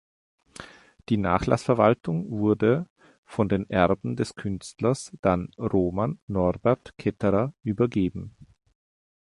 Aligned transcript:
Die 1.09 1.17
Nachlassverwaltung 1.17 2.31
wurde 2.31 2.87
von 3.23 3.49
den 3.49 3.69
Erben 3.69 4.15
des 4.15 4.33
Künstlers 4.33 5.11
dann 5.21 5.51
Roman 5.59 6.19
Norbert 6.25 6.97
Ketterer 6.97 7.53
übergeben. 7.63 8.35